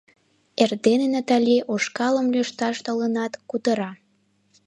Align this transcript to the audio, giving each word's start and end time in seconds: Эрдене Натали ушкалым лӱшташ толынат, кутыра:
Эрдене 0.61 1.07
Натали 1.13 1.57
ушкалым 1.73 2.27
лӱшташ 2.33 2.75
толынат, 2.85 3.33
кутыра: 3.49 3.91